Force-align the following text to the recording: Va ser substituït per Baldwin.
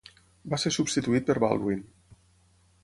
Va 0.53 0.59
ser 0.63 0.71
substituït 0.77 1.29
per 1.29 1.37
Baldwin. 1.45 1.87